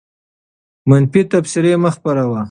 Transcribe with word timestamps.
منفي 0.89 1.21
تبصرې 1.31 1.73
مه 1.83 1.89
خپروه. 1.95 2.39